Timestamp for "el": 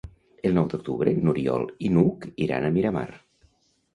0.49-0.53